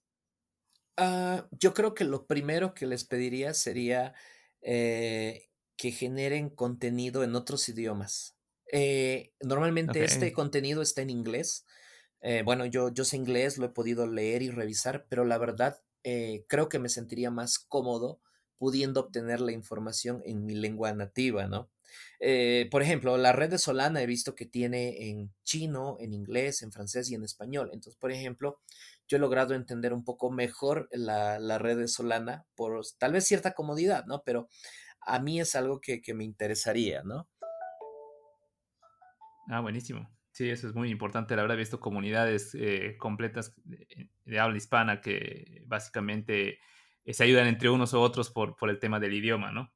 [0.97, 4.13] Ah, yo creo que lo primero que les pediría sería
[4.61, 8.35] eh, que generen contenido en otros idiomas.
[8.71, 11.65] Eh, normalmente este contenido está en inglés.
[12.21, 15.81] Eh, bueno, yo, yo sé inglés, lo he podido leer y revisar, pero la verdad
[16.03, 18.19] eh, creo que me sentiría más cómodo
[18.57, 21.69] pudiendo obtener la información en mi lengua nativa, ¿no?
[22.19, 26.61] Eh, por ejemplo, la red de Solana he visto que tiene en chino, en inglés,
[26.61, 27.69] en francés y en español.
[27.73, 28.59] Entonces, por ejemplo,
[29.07, 33.53] yo he logrado entender un poco mejor la, red de Solana por tal vez cierta
[33.53, 34.23] comodidad, ¿no?
[34.23, 34.49] Pero
[35.01, 37.27] a mí es algo que, me interesaría, ¿no?
[39.49, 40.07] Ah, buenísimo.
[40.39, 41.35] Sí, eso es muy importante.
[41.35, 46.59] La verdad, he visto comunidades eh, completas de, habla hispana que básicamente
[47.03, 49.73] eh, se ayudan entre unos u otros por, por el tema del idioma, ¿no?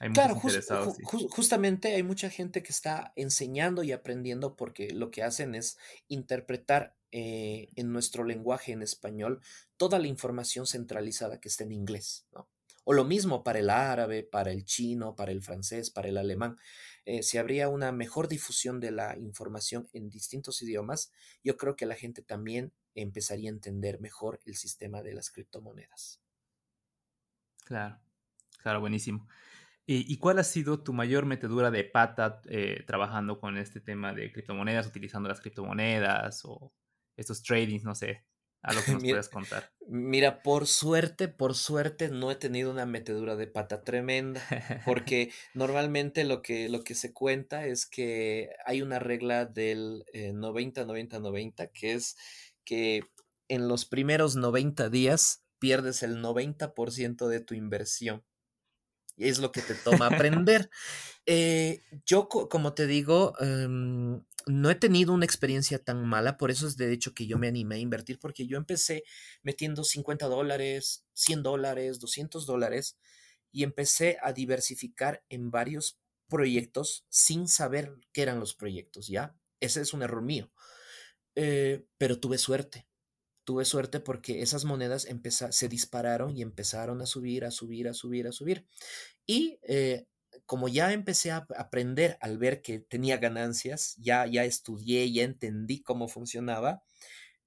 [0.00, 5.54] Hay claro, justamente hay mucha gente que está enseñando y aprendiendo porque lo que hacen
[5.54, 5.78] es
[6.08, 9.40] interpretar eh, en nuestro lenguaje en español
[9.76, 12.48] toda la información centralizada que está en inglés, ¿no?
[12.84, 16.58] O lo mismo para el árabe, para el chino, para el francés, para el alemán.
[17.04, 21.86] Eh, si habría una mejor difusión de la información en distintos idiomas, yo creo que
[21.86, 26.20] la gente también empezaría a entender mejor el sistema de las criptomonedas.
[27.64, 27.98] Claro,
[28.58, 29.26] claro, buenísimo.
[29.84, 34.32] ¿Y, cuál ha sido tu mayor metedura de pata eh, trabajando con este tema de
[34.32, 36.72] criptomonedas, utilizando las criptomonedas o
[37.16, 38.24] estos tradings, no sé,
[38.62, 39.72] a lo que nos puedas contar?
[39.88, 44.40] Mira, por suerte, por suerte no he tenido una metedura de pata tremenda,
[44.86, 51.64] porque normalmente lo que, lo que se cuenta es que hay una regla del 90-90-90,
[51.64, 52.16] eh, que es
[52.64, 53.02] que
[53.48, 58.24] en los primeros 90 días pierdes el 90% de tu inversión
[59.16, 60.70] es lo que te toma aprender.
[61.26, 66.66] Eh, yo, como te digo, em, no he tenido una experiencia tan mala, por eso
[66.66, 69.04] es de hecho que yo me animé a invertir, porque yo empecé
[69.42, 72.98] metiendo 50 dólares, 100 dólares, 200 dólares,
[73.50, 79.36] y empecé a diversificar en varios proyectos sin saber qué eran los proyectos, ¿ya?
[79.60, 80.50] Ese es un error mío.
[81.34, 82.88] Eh, pero tuve suerte.
[83.44, 85.06] Tuve suerte porque esas monedas
[85.50, 88.66] se dispararon y empezaron a subir, a subir, a subir, a subir.
[89.26, 90.06] Y eh,
[90.52, 95.82] como ya empecé a aprender al ver que tenía ganancias, ya, ya estudié, ya entendí
[95.82, 96.82] cómo funcionaba,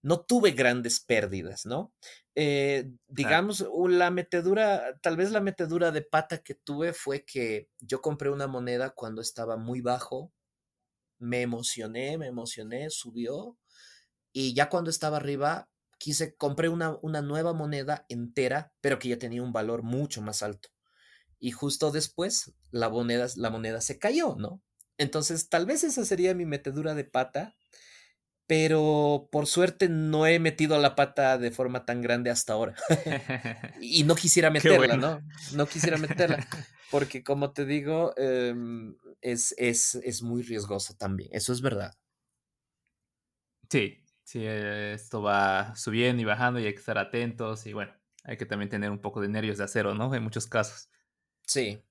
[0.01, 1.93] no tuve grandes pérdidas, ¿no?
[2.33, 8.01] Eh, digamos, la metedura, tal vez la metedura de pata que tuve fue que yo
[8.01, 10.33] compré una moneda cuando estaba muy bajo,
[11.19, 13.55] me emocioné, me emocioné, subió,
[14.33, 19.19] y ya cuando estaba arriba, quise, compré una, una nueva moneda entera, pero que ya
[19.19, 20.74] tenía un valor mucho más alto
[21.39, 24.61] y justo después la moneda, la moneda se cayó, ¿no?
[24.97, 27.55] Entonces, tal vez esa sería mi metedura de pata,
[28.47, 32.75] pero por suerte no he metido la pata de forma tan grande hasta ahora.
[33.81, 35.21] y no quisiera meterla, ¿no?
[35.53, 36.47] No quisiera meterla,
[36.91, 41.93] porque como te digo, em, es, es, es muy riesgoso también, eso es verdad.
[43.69, 48.37] Sí, sí, esto va subiendo y bajando y hay que estar atentos y bueno, hay
[48.37, 50.13] que también tener un poco de nervios de acero, ¿no?
[50.13, 50.89] En muchos casos.
[51.45, 51.81] Sí.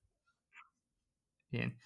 [1.49, 1.77] Bien.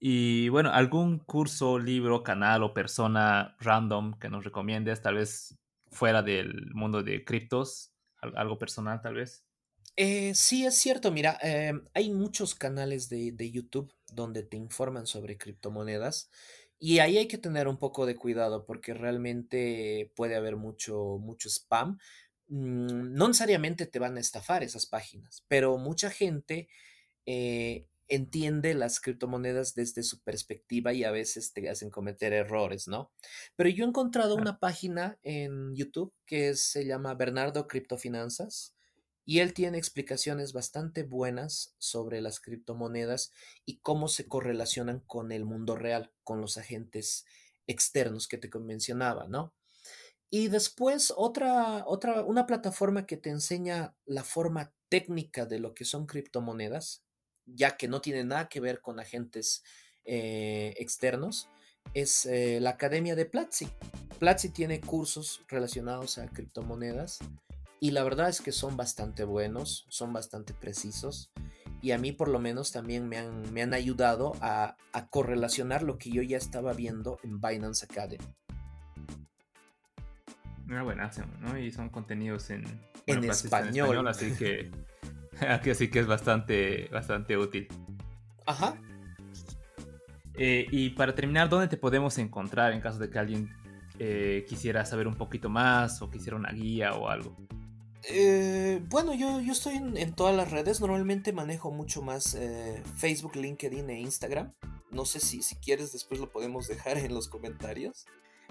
[0.00, 5.56] Y bueno, ¿algún curso, libro, canal o persona random que nos recomiendes, tal vez
[5.90, 7.92] fuera del mundo de criptos?
[8.20, 9.44] ¿Algo personal, tal vez?
[9.96, 11.10] Eh, sí, es cierto.
[11.10, 16.30] Mira, em, hay muchos canales de, de, YouTube donde te informan sobre criptomonedas
[16.78, 21.48] y ahí hay que tener un poco de cuidado porque realmente puede haber mucho, mucho
[21.48, 21.98] spam.
[22.48, 26.68] Mm, no necesariamente te van a estafar esas páginas, pero mucha gente
[27.30, 33.12] eh, entiende las criptomonedas desde su perspectiva y a veces te hacen cometer errores, ¿no?
[33.54, 38.74] Pero yo he encontrado una página en YouTube que se llama Bernardo Criptofinanzas
[39.26, 43.30] y él tiene explicaciones bastante buenas sobre las criptomonedas
[43.66, 47.26] y cómo se correlacionan con el mundo real, con los agentes
[47.66, 49.52] externos que te mencionaba, ¿no?
[50.30, 55.84] Y después otra, otra, una plataforma que te enseña la forma técnica de lo que
[55.84, 57.04] son criptomonedas,
[57.54, 59.62] ya que no tiene nada que ver con agentes
[60.04, 61.48] eh, externos,
[61.94, 63.68] es eh, la Academia de Platzi.
[64.18, 67.18] Platzi tiene cursos relacionados a criptomonedas
[67.80, 71.30] y la verdad es que son bastante buenos, son bastante precisos
[71.80, 74.76] y a mí por lo menos también me han, me han ayudado a,
[75.10, 78.24] correlacionar lo que yo ya estaba viendo en Binance Academy.
[80.66, 81.56] Una buena, ¿no?
[81.58, 82.64] Y son contenidos en,
[83.06, 84.06] en, español.
[84.08, 84.70] Así que
[85.48, 87.68] Aquí sí que es bastante, bastante útil.
[88.46, 88.78] Ajá.
[90.34, 93.50] Eh, y para terminar, ¿dónde te podemos encontrar en caso de que alguien
[93.98, 97.36] eh, quisiera saber un poquito más o quisiera una guía o algo?
[98.04, 100.80] Eh, bueno, yo, yo estoy en, todas las redes.
[100.80, 102.38] Normalmente manejo mucho más
[102.96, 104.52] Facebook, LinkedIn e Instagram.
[104.90, 108.06] No sé si, si quieres, después lo podemos dejar en los comentarios.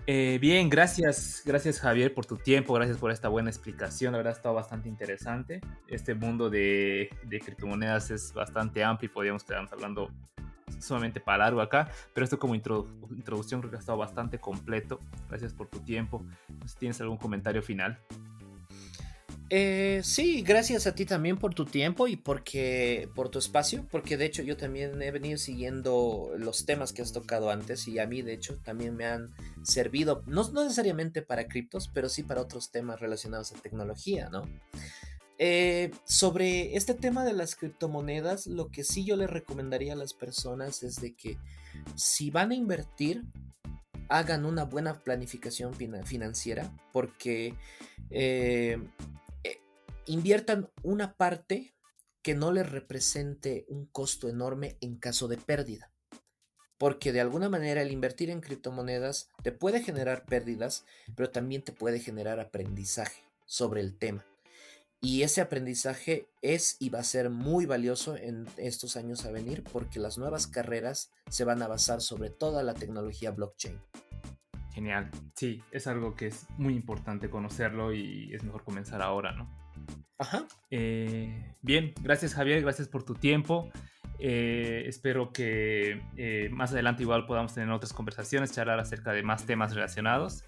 [0.06, 4.34] Eh, bien, gracias, gracias Javier por tu tiempo, gracias por esta buena explicación, la verdad
[4.34, 5.60] ha estado bastante interesante.
[5.88, 7.10] Este mundo de,
[7.44, 10.10] criptomonedas es bastante amplio y podríamos quedarnos hablando
[10.80, 15.00] sumamente para largo acá, pero esto como introducción creo que ha estado bastante completo.
[15.28, 16.24] Gracias por tu tiempo.
[16.66, 18.00] si tienes algún comentario final.
[19.50, 24.18] Eh, sí, gracias a ti también por tu tiempo y porque por tu espacio, porque
[24.18, 28.08] de hecho yo también he venido siguiendo los temas que has tocado antes y a
[28.08, 29.34] mí de hecho también me han
[29.64, 34.44] servido, no, necesariamente para criptos, pero sí para otros temas relacionados a tecnología, ¿no?
[35.40, 40.14] Eh, sobre este tema de las criptomonedas, lo que sí yo le recomendaría a las
[40.14, 41.38] personas es de que
[41.96, 43.24] si van a invertir,
[44.10, 47.54] hagan una buena planificación financiera, porque
[48.10, 48.80] eh,
[50.08, 51.76] inviertan una parte
[52.22, 55.92] que no les represente un costo enorme en caso de pérdida.
[56.78, 60.86] Porque de alguna manera el invertir en criptomonedas te puede generar pérdidas,
[61.16, 64.26] pero también te puede generar aprendizaje sobre el tema.
[65.00, 69.64] Y ese aprendizaje es y va a ser muy valioso en estos años a venir
[69.72, 73.80] porque las nuevas carreras se van a basar sobre toda la tecnología blockchain.
[74.74, 75.10] Genial.
[75.36, 79.67] Sí, es algo que es muy importante conocerlo y es mejor comenzar ahora, ¿no?
[80.18, 80.48] Ajá.
[80.72, 83.70] Eh, bien, gracias Javier, gracias por tu tiempo.
[84.20, 89.46] Eh, espero que eh, más adelante igual podamos tener otras conversaciones, charlar acerca de más
[89.46, 90.44] temas relacionados.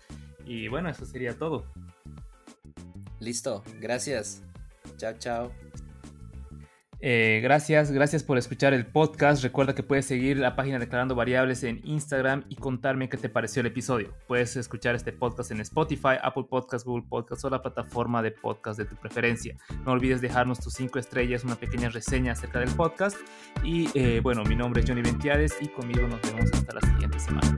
[0.45, 1.71] Y bueno, eso sería todo.
[3.19, 4.41] Listo, gracias.
[4.97, 5.51] Chao, chao.
[7.01, 9.41] Eh, gracias, gracias por escuchar el podcast.
[9.43, 13.61] Recuerda que puedes seguir la página Declarando Variables en Instagram y contarme qué te pareció
[13.61, 14.13] el episodio.
[14.27, 18.77] Puedes escuchar este podcast en Spotify, Apple Podcasts, Google Podcasts o la plataforma de podcast
[18.77, 19.55] de tu preferencia.
[19.85, 23.17] No olvides dejarnos tus cinco estrellas, una pequeña reseña acerca del podcast.
[23.63, 27.19] Y eh, bueno, mi nombre es Johnny Ventiades y conmigo nos vemos hasta la siguiente
[27.19, 27.57] semana.